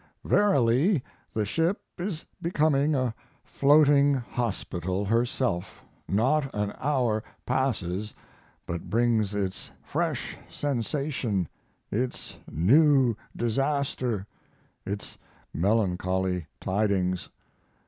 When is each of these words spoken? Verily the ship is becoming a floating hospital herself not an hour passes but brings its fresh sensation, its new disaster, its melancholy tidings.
Verily 0.23 1.03
the 1.31 1.45
ship 1.45 1.79
is 1.99 2.25
becoming 2.41 2.95
a 2.95 3.13
floating 3.43 4.15
hospital 4.15 5.05
herself 5.05 5.83
not 6.07 6.51
an 6.55 6.73
hour 6.79 7.23
passes 7.45 8.15
but 8.65 8.89
brings 8.89 9.35
its 9.35 9.69
fresh 9.83 10.35
sensation, 10.49 11.47
its 11.91 12.35
new 12.49 13.15
disaster, 13.37 14.25
its 14.87 15.19
melancholy 15.53 16.47
tidings. 16.59 17.29